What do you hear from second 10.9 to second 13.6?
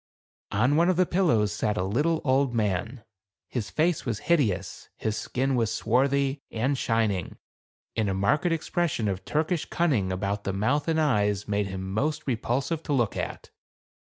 eyes made him most repulsive to look at.